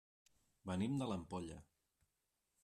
[0.69, 1.59] Venim de l'Ampolla.